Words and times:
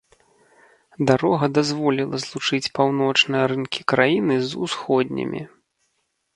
Дарога 1.11 1.49
дазволіла 1.57 2.15
злучыць 2.25 2.71
паўночныя 2.81 3.43
рынкі 3.55 3.81
краіны 3.95 4.35
з 4.51 4.65
усходнімі. 4.65 5.41